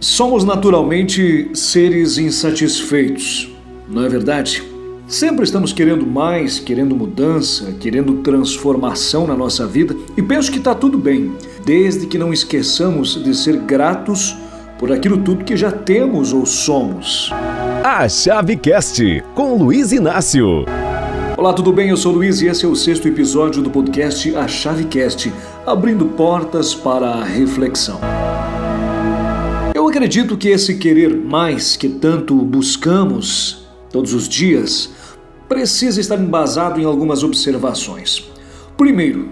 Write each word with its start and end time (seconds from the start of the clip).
Somos 0.00 0.44
naturalmente 0.44 1.50
seres 1.54 2.18
insatisfeitos, 2.18 3.52
não 3.88 4.04
é 4.04 4.08
verdade? 4.08 4.62
Sempre 5.08 5.42
estamos 5.42 5.72
querendo 5.72 6.06
mais, 6.06 6.60
querendo 6.60 6.94
mudança, 6.94 7.72
querendo 7.80 8.18
transformação 8.22 9.26
na 9.26 9.34
nossa 9.34 9.66
vida 9.66 9.96
e 10.16 10.22
penso 10.22 10.52
que 10.52 10.58
está 10.58 10.72
tudo 10.72 10.98
bem, 10.98 11.32
desde 11.64 12.06
que 12.06 12.16
não 12.16 12.32
esqueçamos 12.32 13.20
de 13.22 13.34
ser 13.34 13.56
gratos 13.56 14.36
por 14.78 14.92
aquilo 14.92 15.18
tudo 15.18 15.44
que 15.44 15.56
já 15.56 15.72
temos 15.72 16.32
ou 16.32 16.46
somos. 16.46 17.32
A 17.82 18.08
Chavecast 18.08 19.24
com 19.34 19.56
Luiz 19.56 19.90
Inácio. 19.90 20.64
Olá, 21.36 21.52
tudo 21.52 21.72
bem? 21.72 21.88
Eu 21.88 21.96
sou 21.96 22.12
o 22.12 22.16
Luiz 22.16 22.40
e 22.40 22.46
esse 22.46 22.64
é 22.64 22.68
o 22.68 22.76
sexto 22.76 23.08
episódio 23.08 23.62
do 23.62 23.70
podcast 23.70 24.36
A 24.36 24.46
Chavecast, 24.46 25.32
abrindo 25.66 26.06
portas 26.06 26.74
para 26.74 27.08
a 27.08 27.24
reflexão. 27.24 28.00
Eu 29.88 29.90
acredito 29.90 30.36
que 30.36 30.50
esse 30.50 30.76
querer 30.76 31.16
mais 31.16 31.74
que 31.74 31.88
tanto 31.88 32.34
buscamos 32.34 33.66
todos 33.90 34.12
os 34.12 34.28
dias 34.28 34.90
precisa 35.48 35.98
estar 35.98 36.20
embasado 36.20 36.78
em 36.78 36.84
algumas 36.84 37.22
observações. 37.22 38.30
Primeiro, 38.76 39.30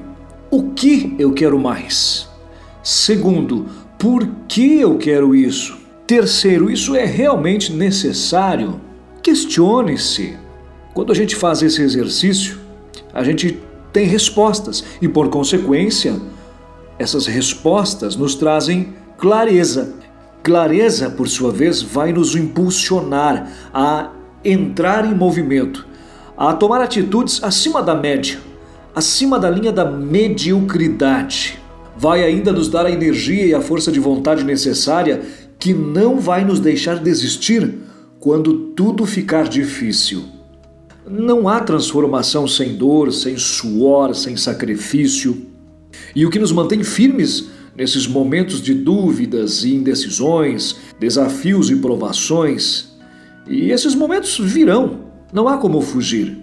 o 0.50 0.70
que 0.70 1.14
eu 1.18 1.34
quero 1.34 1.58
mais? 1.58 2.26
Segundo, 2.82 3.66
por 3.98 4.26
que 4.48 4.80
eu 4.80 4.96
quero 4.96 5.34
isso? 5.34 5.76
Terceiro, 6.06 6.70
isso 6.70 6.96
é 6.96 7.04
realmente 7.04 7.70
necessário? 7.70 8.80
Questione-se. 9.22 10.38
Quando 10.94 11.12
a 11.12 11.14
gente 11.14 11.36
faz 11.36 11.60
esse 11.60 11.82
exercício, 11.82 12.58
a 13.12 13.22
gente 13.22 13.60
tem 13.92 14.06
respostas 14.06 14.82
e, 15.02 15.06
por 15.06 15.28
consequência, 15.28 16.18
essas 16.98 17.26
respostas 17.26 18.16
nos 18.16 18.34
trazem 18.34 18.94
clareza. 19.18 20.05
Clareza, 20.46 21.10
por 21.10 21.28
sua 21.28 21.50
vez, 21.50 21.82
vai 21.82 22.12
nos 22.12 22.36
impulsionar 22.36 23.50
a 23.74 24.12
entrar 24.44 25.04
em 25.04 25.12
movimento, 25.12 25.84
a 26.36 26.54
tomar 26.54 26.80
atitudes 26.80 27.42
acima 27.42 27.82
da 27.82 27.96
média, 27.96 28.38
acima 28.94 29.40
da 29.40 29.50
linha 29.50 29.72
da 29.72 29.84
mediocridade. 29.84 31.58
Vai 31.98 32.22
ainda 32.22 32.52
nos 32.52 32.68
dar 32.68 32.86
a 32.86 32.92
energia 32.92 33.44
e 33.44 33.54
a 33.54 33.60
força 33.60 33.90
de 33.90 33.98
vontade 33.98 34.44
necessária 34.44 35.20
que 35.58 35.74
não 35.74 36.20
vai 36.20 36.44
nos 36.44 36.60
deixar 36.60 37.00
desistir 37.00 37.80
quando 38.20 38.70
tudo 38.76 39.04
ficar 39.04 39.48
difícil. 39.48 40.26
Não 41.04 41.48
há 41.48 41.58
transformação 41.58 42.46
sem 42.46 42.76
dor, 42.76 43.12
sem 43.12 43.36
suor, 43.36 44.14
sem 44.14 44.36
sacrifício. 44.36 45.44
E 46.14 46.24
o 46.24 46.30
que 46.30 46.38
nos 46.38 46.52
mantém 46.52 46.84
firmes 46.84 47.55
nesses 47.76 48.06
momentos 48.06 48.60
de 48.60 48.72
dúvidas 48.72 49.64
e 49.64 49.74
indecisões, 49.74 50.76
desafios 50.98 51.70
e 51.70 51.76
provações, 51.76 52.96
e 53.46 53.70
esses 53.70 53.94
momentos 53.94 54.38
virão, 54.38 55.06
não 55.32 55.46
há 55.46 55.58
como 55.58 55.80
fugir. 55.80 56.38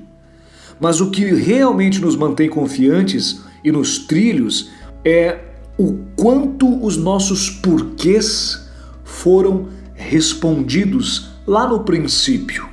Mas 0.80 1.02
o 1.02 1.10
que 1.10 1.26
realmente 1.26 2.00
nos 2.00 2.16
mantém 2.16 2.50
confiantes 2.50 3.42
e 3.64 3.72
nos 3.72 4.00
trilhos 4.00 4.70
é 5.04 5.40
o 5.78 5.98
quanto 6.16 6.84
os 6.84 6.98
nossos 6.98 7.50
porquês 7.50 8.70
foram 9.04 9.68
respondidos 9.96 11.30
lá 11.46 11.68
no 11.68 11.84
princípio. 11.84 12.70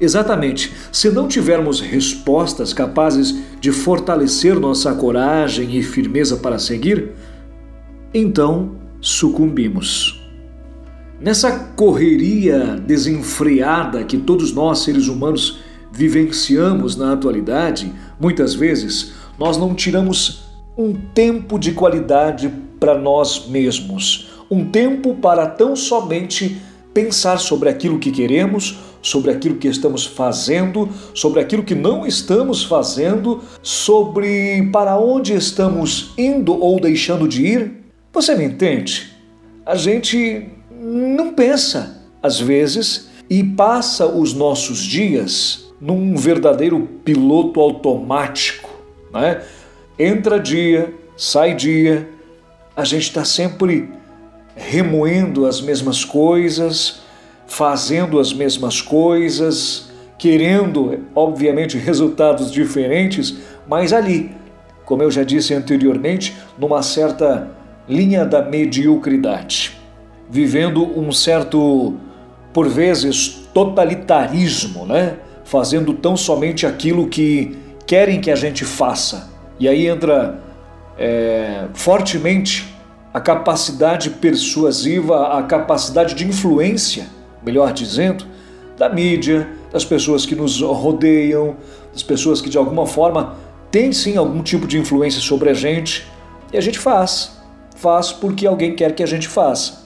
Exatamente, 0.00 0.72
se 0.90 1.08
não 1.10 1.28
tivermos 1.28 1.80
respostas 1.80 2.72
capazes 2.72 3.34
de 3.60 3.70
fortalecer 3.70 4.58
nossa 4.58 4.92
coragem 4.94 5.76
e 5.76 5.82
firmeza 5.82 6.36
para 6.36 6.58
seguir, 6.58 7.12
então 8.14 8.76
sucumbimos. 9.00 10.22
Nessa 11.20 11.50
correria 11.50 12.76
desenfreada 12.76 14.04
que 14.04 14.16
todos 14.16 14.52
nós 14.52 14.80
seres 14.80 15.08
humanos 15.08 15.58
vivenciamos 15.90 16.96
na 16.96 17.12
atualidade, 17.12 17.92
muitas 18.20 18.54
vezes 18.54 19.14
nós 19.38 19.56
não 19.56 19.74
tiramos 19.74 20.44
um 20.76 20.92
tempo 20.92 21.58
de 21.58 21.72
qualidade 21.72 22.52
para 22.78 22.96
nós 22.96 23.48
mesmos, 23.48 24.28
um 24.50 24.64
tempo 24.64 25.14
para 25.14 25.46
tão 25.46 25.74
somente 25.74 26.60
pensar 26.92 27.38
sobre 27.38 27.68
aquilo 27.68 27.98
que 27.98 28.10
queremos, 28.10 28.78
sobre 29.02 29.30
aquilo 29.30 29.56
que 29.56 29.68
estamos 29.68 30.06
fazendo, 30.06 30.88
sobre 31.12 31.40
aquilo 31.40 31.62
que 31.62 31.74
não 31.74 32.06
estamos 32.06 32.64
fazendo, 32.64 33.42
sobre 33.62 34.68
para 34.72 34.98
onde 34.98 35.34
estamos 35.34 36.12
indo 36.16 36.52
ou 36.52 36.80
deixando 36.80 37.26
de 37.28 37.46
ir. 37.46 37.83
Você 38.14 38.36
me 38.36 38.44
entende? 38.44 39.12
A 39.66 39.74
gente 39.74 40.46
não 40.70 41.34
pensa, 41.34 42.00
às 42.22 42.38
vezes, 42.38 43.08
e 43.28 43.42
passa 43.42 44.06
os 44.06 44.32
nossos 44.32 44.78
dias 44.78 45.72
num 45.80 46.14
verdadeiro 46.16 46.88
piloto 47.04 47.60
automático. 47.60 48.70
Né? 49.12 49.42
Entra 49.98 50.38
dia, 50.38 50.94
sai 51.16 51.56
dia, 51.56 52.08
a 52.76 52.84
gente 52.84 53.02
está 53.02 53.24
sempre 53.24 53.90
remoendo 54.54 55.44
as 55.44 55.60
mesmas 55.60 56.04
coisas, 56.04 57.00
fazendo 57.48 58.20
as 58.20 58.32
mesmas 58.32 58.80
coisas, 58.80 59.90
querendo, 60.16 61.00
obviamente, 61.16 61.76
resultados 61.78 62.52
diferentes, 62.52 63.34
mas 63.66 63.92
ali, 63.92 64.30
como 64.84 65.02
eu 65.02 65.10
já 65.10 65.24
disse 65.24 65.52
anteriormente, 65.52 66.36
numa 66.56 66.80
certa 66.80 67.63
linha 67.88 68.24
da 68.24 68.42
mediocridade 68.42 69.84
vivendo 70.28 70.82
um 70.98 71.12
certo, 71.12 71.94
por 72.52 72.68
vezes, 72.68 73.46
totalitarismo, 73.52 74.86
né? 74.86 75.16
Fazendo 75.44 75.92
tão 75.94 76.16
somente 76.16 76.66
aquilo 76.66 77.06
que 77.08 77.56
querem 77.86 78.20
que 78.20 78.30
a 78.30 78.36
gente 78.36 78.64
faça. 78.64 79.30
E 79.60 79.68
aí 79.68 79.86
entra 79.86 80.40
é, 80.98 81.66
fortemente 81.74 82.74
a 83.12 83.20
capacidade 83.20 84.10
persuasiva, 84.10 85.38
a 85.38 85.42
capacidade 85.44 86.14
de 86.14 86.26
influência, 86.26 87.06
melhor 87.44 87.72
dizendo, 87.72 88.26
da 88.76 88.88
mídia, 88.88 89.48
das 89.72 89.84
pessoas 89.84 90.26
que 90.26 90.34
nos 90.34 90.60
rodeiam, 90.60 91.56
das 91.92 92.02
pessoas 92.02 92.40
que 92.40 92.50
de 92.50 92.58
alguma 92.58 92.86
forma 92.86 93.36
têm 93.70 93.92
sim 93.92 94.16
algum 94.16 94.42
tipo 94.42 94.66
de 94.66 94.78
influência 94.78 95.20
sobre 95.20 95.50
a 95.50 95.54
gente. 95.54 96.04
E 96.52 96.58
a 96.58 96.60
gente 96.60 96.78
faz. 96.78 97.33
Faz 97.84 98.12
porque 98.12 98.46
alguém 98.46 98.74
quer 98.74 98.94
que 98.94 99.02
a 99.02 99.06
gente 99.06 99.28
faça 99.28 99.84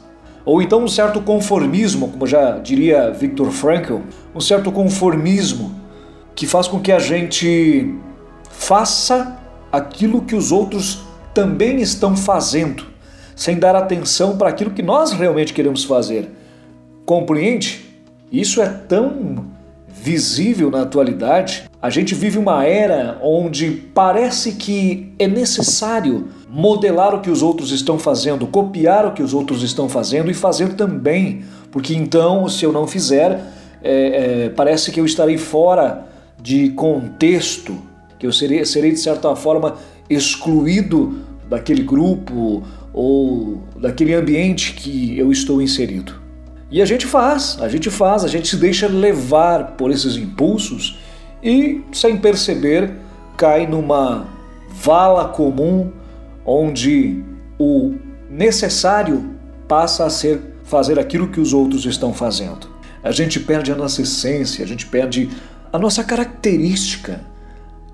ou 0.48 0.62
então 0.62 0.82
um 0.82 0.88
certo 0.88 1.20
conformismo, 1.20 2.09
como 2.09 2.26
já 2.26 2.53
diria 2.53 3.10
Viktor 3.10 3.50
Frankl, 3.50 3.97
um 4.34 4.41
certo 4.41 4.72
conformismo 4.72 5.78
que 6.34 6.47
faz 6.47 6.66
com 6.66 6.81
que 6.81 6.91
a 6.91 6.98
gente 6.98 7.94
faça 8.50 9.37
aquilo 9.70 10.22
que 10.22 10.34
os 10.34 10.50
outros 10.50 11.00
também 11.34 11.82
estão 11.82 12.16
fazendo, 12.16 12.87
sem 13.37 13.58
dar 13.58 13.76
atenção 13.76 14.38
para 14.38 14.48
aquilo 14.48 14.70
que 14.70 14.82
nós 14.82 15.12
realmente 15.12 15.53
queremos 15.53 15.84
fazer. 15.84 16.31
Compreende? 17.04 17.84
Isso 18.32 18.62
é 18.62 18.69
tão 18.69 19.44
visível 19.87 20.70
na 20.70 20.81
atualidade. 20.81 21.67
A 21.80 21.90
gente 21.90 22.12
vive 22.12 22.38
uma 22.38 22.64
era 22.64 23.20
onde 23.22 23.70
parece 23.70 24.52
que 24.52 25.12
é 25.16 25.28
necessário 25.28 26.26
modelar 26.50 27.14
o 27.14 27.20
que 27.20 27.30
os 27.30 27.40
outros 27.40 27.70
estão 27.70 28.00
fazendo, 28.00 28.48
copiar 28.48 29.06
o 29.06 29.12
que 29.12 29.22
os 29.22 29.32
outros 29.32 29.62
estão 29.62 29.88
fazendo 29.88 30.28
e 30.28 30.34
fazer 30.34 30.74
também, 30.74 31.44
porque 31.70 31.94
então, 31.94 32.48
se 32.48 32.64
eu 32.64 32.72
não 32.72 32.84
fizer, 32.84 33.40
é, 33.80 34.46
é, 34.46 34.48
parece 34.48 34.90
que 34.90 34.98
eu 34.98 35.06
estarei 35.06 35.38
fora 35.38 36.04
de 36.42 36.70
contexto, 36.70 37.78
que 38.18 38.26
eu 38.26 38.32
serei, 38.32 38.64
serei 38.64 38.90
de 38.90 38.98
certa 38.98 39.36
forma 39.36 39.76
excluído 40.10 41.20
daquele 41.48 41.84
grupo 41.84 42.64
ou 42.92 43.62
daquele 43.76 44.14
ambiente 44.14 44.72
que 44.72 45.16
eu 45.16 45.31
estou 45.31 45.62
inserido. 45.62 46.12
E 46.72 46.82
a 46.82 46.84
gente 46.84 47.06
faz, 47.06 47.56
a 47.60 47.69
gente 47.69 47.88
faz, 47.88 48.24
a 48.24 48.28
gente 48.28 48.48
se 48.48 48.56
deixa 48.56 48.88
levar 48.88 49.76
por 49.76 49.92
esses 49.92 50.16
impulsos 50.16 50.98
e, 51.43 51.82
sem 51.93 52.17
perceber, 52.17 52.93
cai 53.37 53.67
numa 53.67 54.29
vala 54.70 55.29
comum 55.29 55.93
onde 56.44 57.23
o 57.58 57.94
necessário 58.31 59.31
passa 59.67 60.05
a 60.05 60.11
ser 60.11 60.40
fazer 60.64 60.99
aquilo 60.99 61.29
que 61.29 61.40
os 61.40 61.52
outros 61.52 61.85
estão 61.85 62.12
fazendo. 62.12 62.69
A 63.02 63.11
gente 63.11 63.40
perde 63.40 63.73
a 63.73 63.76
nossa 63.76 64.02
essência, 64.02 64.64
a 64.64 64.69
gente 64.69 64.87
perde 64.87 65.31
a 65.73 65.79
nossa 65.79 66.02
característica, 66.02 67.20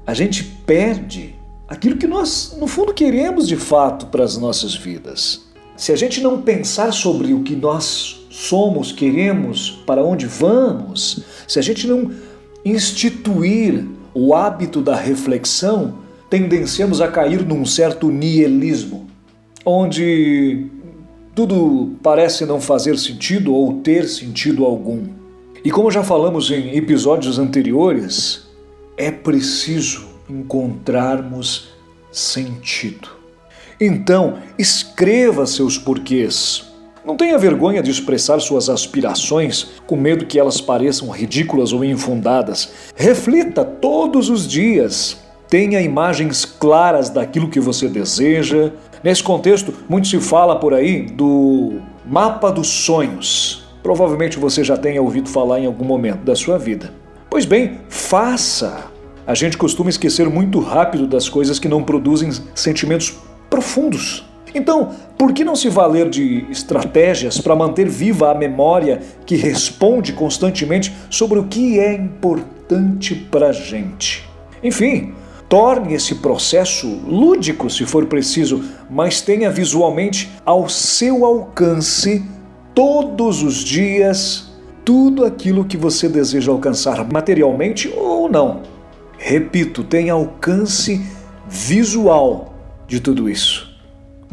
a 0.07 0.15
gente 0.15 0.43
perde 0.43 1.35
aquilo 1.69 1.97
que 1.97 2.07
nós, 2.07 2.57
no 2.59 2.67
fundo, 2.67 2.93
queremos 2.93 3.47
de 3.47 3.57
fato 3.57 4.07
para 4.07 4.25
as 4.25 4.37
nossas 4.37 4.75
vidas. 4.75 5.43
Se 5.77 5.93
a 5.93 5.97
gente 5.97 6.21
não 6.21 6.41
pensar 6.41 6.93
sobre 6.93 7.33
o 7.33 7.43
que 7.43 7.57
nós 7.57 8.27
somos, 8.31 8.93
queremos, 8.93 9.83
para 9.87 10.05
onde 10.05 10.27
vamos, 10.27 11.21
se 11.47 11.59
a 11.59 11.63
gente 11.63 11.87
não 11.87 12.11
instituir 12.65 13.85
o 14.15 14.35
hábito 14.35 14.81
da 14.81 14.95
reflexão, 14.95 15.99
tendenciamos 16.31 17.01
a 17.01 17.09
cair 17.09 17.45
num 17.45 17.67
certo 17.67 18.11
nihilismo, 18.11 19.07
onde 19.65 20.67
tudo 21.35 21.97
parece 22.03 22.47
não 22.47 22.61
fazer 22.61 22.99
sentido 22.99 23.53
ou 23.53 23.81
ter 23.81 24.09
sentido 24.09 24.65
algum. 24.65 25.03
E 25.65 25.71
como 25.71 25.91
já 25.91 26.03
falamos 26.05 26.51
em 26.51 26.77
episódios 26.77 27.39
anteriores, 27.39 28.47
é 28.97 29.11
preciso 29.11 30.07
encontrarmos 30.29 31.69
sentido. 32.13 33.09
Então, 33.81 34.39
escreva 34.59 35.47
seus 35.47 35.77
porquês. 35.77 36.74
Não 37.05 37.19
tenha 37.19 37.37
vergonha 37.37 37.83
de 37.83 37.91
expressar 37.91 38.41
suas 38.41 38.71
aspirações 38.71 39.73
com 39.87 39.95
medo 39.95 40.25
que 40.25 40.39
elas 40.39 40.59
pareçam 40.59 41.11
ridículas 41.11 41.71
ou 41.71 41.85
infundadas. 41.85 42.73
Reflita 42.97 43.63
todos 43.63 44.31
os 44.31 44.49
dias. 44.49 45.19
Tenha 45.47 45.83
imagens 45.83 46.47
claras 46.47 47.11
daquilo 47.11 47.51
que 47.51 47.61
você 47.61 47.89
deseja. 47.89 48.73
Nesse 49.03 49.23
contexto, 49.23 49.75
muito 49.87 50.09
se 50.09 50.19
fala 50.19 50.59
por 50.59 50.73
aí 50.73 51.03
do 51.03 51.79
mapa 52.07 52.51
dos 52.51 52.69
sonhos. 52.69 53.67
Provavelmente 53.83 54.39
você 54.39 54.65
já 54.65 54.79
tenha 54.79 55.03
ouvido 55.03 55.29
falar 55.29 55.61
em 55.61 55.67
algum 55.67 55.85
momento 55.85 56.25
da 56.25 56.35
sua 56.35 56.57
vida. 56.57 56.91
Pois 57.29 57.45
bem, 57.45 57.81
faça. 57.91 58.85
A 59.27 59.35
gente 59.35 59.59
costuma 59.59 59.91
esquecer 59.91 60.27
muito 60.31 60.59
rápido 60.59 61.07
das 61.07 61.29
coisas 61.29 61.59
que 61.59 61.69
não 61.69 61.83
produzem 61.83 62.31
sentimentos 62.55 63.15
profundos. 63.51 64.25
Então, 64.55 64.91
por 65.19 65.33
que 65.33 65.45
não 65.45 65.57
se 65.57 65.69
valer 65.69 66.09
de 66.09 66.47
estratégias 66.51 67.41
para 67.41 67.57
manter 67.57 67.89
viva 67.89 68.31
a 68.31 68.35
memória 68.35 69.01
que 69.27 69.35
responde 69.37 70.13
constantemente 70.13 70.95
sobre 71.11 71.39
o 71.39 71.45
que 71.45 71.81
é 71.81 71.93
importante 71.95 73.15
para 73.15 73.49
a 73.49 73.53
gente? 73.53 74.29
Enfim, 74.63 75.13
torne 75.49 75.95
esse 75.95 76.17
processo 76.17 76.87
lúdico, 77.07 77.69
se 77.69 77.85
for 77.85 78.07
preciso, 78.07 78.63
mas 78.89 79.21
tenha 79.21 79.51
visualmente 79.51 80.31
ao 80.45 80.69
seu 80.69 81.25
alcance 81.25 82.25
todos 82.75 83.43
os 83.43 83.57
dias 83.57 84.55
tudo 84.85 85.25
aquilo 85.25 85.65
que 85.65 85.77
você 85.77 86.09
deseja 86.09 86.53
alcançar, 86.53 87.11
materialmente 87.11 87.93
ou 87.97 88.29
não. 88.29 88.63
Repito, 89.17 89.83
tenha 89.83 90.13
alcance 90.13 91.01
visual 91.49 92.53
de 92.87 93.01
tudo 93.01 93.29
isso. 93.31 93.64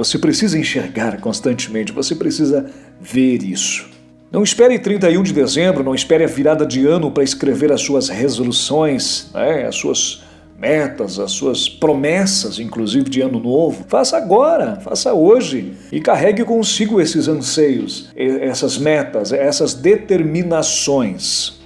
Você 0.02 0.18
precisa 0.18 0.58
enxergar 0.58 1.22
constantemente, 1.22 1.92
você 1.92 2.16
precisa 2.16 2.66
ver 3.00 3.44
isso. 3.44 3.88
Não 4.32 4.42
espere 4.42 4.80
31 4.80 5.22
de 5.22 5.32
dezembro, 5.32 5.84
não 5.84 5.94
espere 5.94 6.24
a 6.24 6.28
virada 6.28 6.66
de 6.66 6.88
ano 6.88 7.12
para 7.12 7.24
escrever 7.24 7.72
as 7.72 7.82
suas 7.82 8.10
resoluções, 8.10 9.30
né, 9.32 9.68
as 9.68 9.76
suas 9.76 10.24
metas, 10.58 11.20
as 11.20 11.32
suas 11.34 11.70
promessas, 11.70 12.58
inclusive 12.58 13.12
de 13.12 13.22
ano 13.22 13.40
novo. 13.40 13.86
Faça 13.88 14.18
agora, 14.18 14.78
faça 14.78 15.14
hoje 15.14 15.74
e 15.92 16.02
carregue 16.02 16.44
consigo 16.44 17.00
esses 17.00 17.28
anseios, 17.28 18.10
essas 18.16 18.80
metas, 18.80 19.32
essas 19.32 19.76
determinações. 19.76 21.62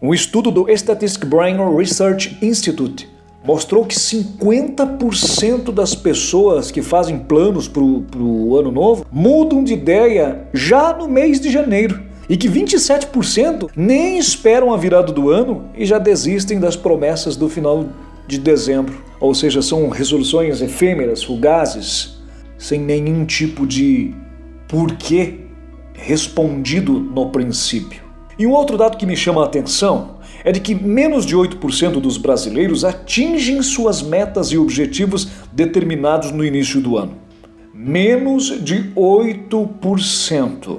Um 0.00 0.14
estudo 0.14 0.52
do 0.52 0.70
Statistic 0.70 1.24
Brain 1.24 1.56
Research 1.76 2.38
Institute 2.40 3.09
mostrou 3.44 3.84
que 3.84 3.94
50% 3.94 5.72
das 5.72 5.94
pessoas 5.94 6.70
que 6.70 6.82
fazem 6.82 7.18
planos 7.18 7.66
para 7.66 7.82
o 7.82 8.56
ano 8.56 8.70
novo 8.70 9.06
mudam 9.10 9.64
de 9.64 9.72
ideia 9.72 10.46
já 10.52 10.92
no 10.92 11.08
mês 11.08 11.40
de 11.40 11.50
janeiro. 11.50 12.02
E 12.28 12.36
que 12.36 12.48
27% 12.48 13.70
nem 13.74 14.16
esperam 14.16 14.72
a 14.72 14.76
virada 14.76 15.12
do 15.12 15.30
ano 15.30 15.64
e 15.76 15.84
já 15.84 15.98
desistem 15.98 16.60
das 16.60 16.76
promessas 16.76 17.34
do 17.34 17.48
final 17.48 17.86
de 18.26 18.38
dezembro. 18.38 19.02
Ou 19.18 19.34
seja, 19.34 19.60
são 19.60 19.88
resoluções 19.88 20.62
efêmeras, 20.62 21.24
fugazes, 21.24 22.20
sem 22.56 22.78
nenhum 22.78 23.24
tipo 23.24 23.66
de 23.66 24.14
porquê 24.68 25.40
respondido 25.92 26.92
no 27.00 27.30
princípio. 27.30 28.02
E 28.38 28.46
um 28.46 28.52
outro 28.52 28.78
dado 28.78 28.96
que 28.96 29.04
me 29.04 29.16
chama 29.16 29.42
a 29.42 29.46
atenção 29.46 30.19
é 30.44 30.52
de 30.52 30.60
que 30.60 30.74
menos 30.74 31.26
de 31.26 31.36
8% 31.36 32.00
dos 32.00 32.16
brasileiros 32.16 32.84
atingem 32.84 33.62
suas 33.62 34.02
metas 34.02 34.48
e 34.48 34.58
objetivos 34.58 35.28
determinados 35.52 36.30
no 36.30 36.44
início 36.44 36.80
do 36.80 36.96
ano. 36.96 37.14
Menos 37.74 38.62
de 38.62 38.90
8%. 38.94 40.78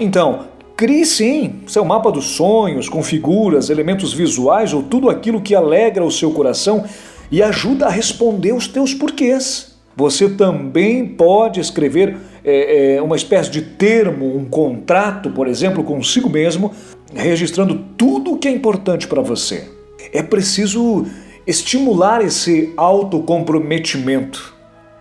Então, 0.00 0.46
crie 0.76 1.06
sim 1.06 1.60
seu 1.66 1.84
mapa 1.84 2.10
dos 2.10 2.26
sonhos, 2.36 2.88
com 2.88 3.02
figuras, 3.02 3.70
elementos 3.70 4.12
visuais 4.12 4.72
ou 4.72 4.82
tudo 4.82 5.08
aquilo 5.08 5.40
que 5.40 5.54
alegra 5.54 6.04
o 6.04 6.10
seu 6.10 6.30
coração 6.32 6.84
e 7.30 7.42
ajuda 7.42 7.86
a 7.86 7.90
responder 7.90 8.52
os 8.52 8.66
teus 8.66 8.92
porquês. 8.92 9.72
Você 9.96 10.28
também 10.30 11.06
pode 11.06 11.60
escrever 11.60 12.16
é, 12.44 12.94
é, 12.96 13.02
uma 13.02 13.16
espécie 13.16 13.50
de 13.50 13.62
termo, 13.62 14.36
um 14.36 14.44
contrato, 14.44 15.30
por 15.30 15.46
exemplo, 15.46 15.84
consigo 15.84 16.28
mesmo, 16.28 16.72
registrando 17.14 17.84
tudo 17.96 18.32
o 18.32 18.38
que 18.38 18.48
é 18.48 18.50
importante 18.50 19.06
para 19.06 19.22
você. 19.22 19.68
É 20.12 20.22
preciso 20.22 21.06
estimular 21.46 22.22
esse 22.24 22.72
autocomprometimento. 22.76 24.54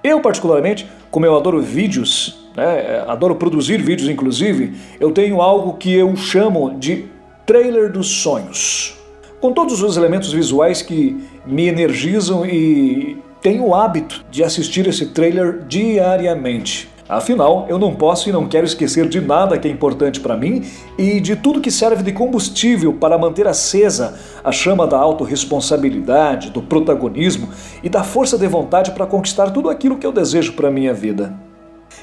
Eu, 0.03 0.19
particularmente, 0.19 0.87
como 1.09 1.25
eu 1.25 1.35
adoro 1.35 1.61
vídeos, 1.61 2.49
né, 2.55 3.03
adoro 3.07 3.35
produzir 3.35 3.81
vídeos, 3.81 4.09
inclusive, 4.09 4.73
eu 4.99 5.11
tenho 5.11 5.41
algo 5.41 5.73
que 5.73 5.93
eu 5.93 6.15
chamo 6.15 6.77
de 6.77 7.05
trailer 7.45 7.91
dos 7.91 8.07
sonhos. 8.07 8.97
Com 9.39 9.51
todos 9.51 9.81
os 9.81 9.97
elementos 9.97 10.31
visuais 10.31 10.81
que 10.81 11.17
me 11.45 11.65
energizam 11.65 12.45
e 12.45 13.17
tenho 13.41 13.65
o 13.65 13.75
hábito 13.75 14.23
de 14.29 14.43
assistir 14.43 14.87
esse 14.87 15.07
trailer 15.07 15.63
diariamente. 15.67 16.90
Afinal, 17.11 17.65
eu 17.67 17.77
não 17.77 17.93
posso 17.93 18.29
e 18.29 18.31
não 18.31 18.47
quero 18.47 18.65
esquecer 18.65 19.05
de 19.09 19.19
nada 19.19 19.57
que 19.57 19.67
é 19.67 19.71
importante 19.71 20.21
para 20.21 20.37
mim 20.37 20.63
e 20.97 21.19
de 21.19 21.35
tudo 21.35 21.59
que 21.59 21.69
serve 21.69 22.03
de 22.03 22.13
combustível 22.13 22.93
para 22.93 23.17
manter 23.17 23.45
acesa 23.45 24.17
a 24.41 24.49
chama 24.49 24.87
da 24.87 24.97
autorresponsabilidade, 24.97 26.51
do 26.51 26.61
protagonismo 26.61 27.49
e 27.83 27.89
da 27.89 28.01
força 28.01 28.37
de 28.37 28.47
vontade 28.47 28.91
para 28.91 29.05
conquistar 29.05 29.51
tudo 29.51 29.69
aquilo 29.69 29.97
que 29.97 30.07
eu 30.07 30.13
desejo 30.13 30.53
para 30.53 30.71
minha 30.71 30.93
vida. 30.93 31.37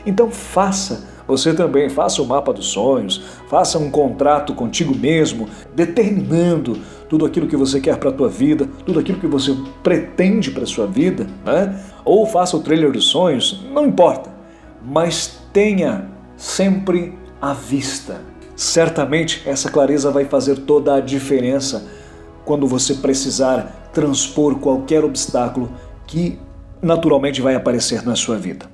Então 0.05 0.31
faça, 0.31 1.09
você 1.27 1.55
também 1.55 1.89
faça 1.89 2.21
o 2.21 2.27
mapa 2.27 2.53
dos 2.53 2.67
sonhos, 2.67 3.23
faça 3.49 3.79
um 3.79 3.91
contrato 3.91 4.53
contigo 4.53 4.95
mesmo, 4.95 5.49
determinando 5.75 6.81
tudo 7.09 7.25
aquilo 7.25 7.49
que 7.49 7.57
você 7.57 7.81
quer 7.81 7.97
para 7.97 8.11
a 8.11 8.13
tua 8.13 8.29
vida, 8.29 8.69
tudo 8.85 9.01
aquilo 9.01 9.19
que 9.19 9.27
você 9.27 9.57
pretende 9.83 10.51
para 10.51 10.65
a 10.65 10.67
sua 10.67 10.87
vida, 10.87 11.27
né? 11.47 11.83
Ou 12.05 12.27
faça 12.27 12.59
o 12.59 12.61
trailer 12.61 12.93
dos 12.93 13.07
sonhos, 13.07 13.65
não 13.73 13.87
importa 13.87 14.37
mas 14.83 15.39
tenha 15.53 16.07
sempre 16.37 17.17
à 17.41 17.53
vista. 17.53 18.21
Certamente 18.57 19.43
essa 19.47 19.71
clareza 19.71 20.11
vai 20.11 20.25
fazer 20.25 20.59
toda 20.59 20.95
a 20.95 21.01
diferença 21.01 21.87
quando 22.45 22.67
você 22.67 22.95
precisar 22.95 23.91
transpor 23.93 24.57
qualquer 24.57 25.05
obstáculo 25.05 25.71
que 26.07 26.39
naturalmente 26.81 27.41
vai 27.41 27.55
aparecer 27.55 28.05
na 28.05 28.17
sua 28.17 28.37
vida. 28.37 28.67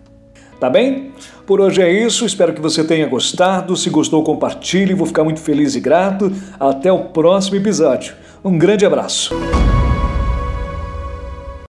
Tá 0.61 0.71
bem? 0.71 1.13
Por 1.47 1.61
hoje 1.61 1.83
é 1.83 1.93
isso, 1.93 2.25
espero 2.25 2.55
que 2.55 2.61
você 2.61 2.85
tenha 2.85 3.07
gostado. 3.07 3.77
Se 3.77 3.91
gostou, 3.91 4.23
compartilhe, 4.23 4.95
vou 4.95 5.07
ficar 5.07 5.25
muito 5.25 5.41
feliz 5.41 5.75
e 5.75 5.81
grato. 5.81 6.33
Até 6.59 6.91
o 6.93 7.07
próximo 7.07 7.57
episódio. 7.57 8.15
Um 8.43 8.57
grande 8.57 8.87
abraço. 8.87 9.35